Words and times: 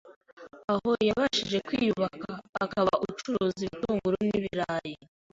aho 0.73 0.91
yabashije 1.07 1.57
kwiyubaka, 1.67 2.31
akaba 2.63 2.93
acuruza 3.09 3.59
ibitunguru 3.63 4.15
n’ibirayi 4.27 4.95